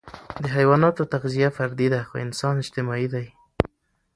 [0.43, 3.25] د حيواناتو تغذیه فردي ده، خو انسان اجتماعي دی.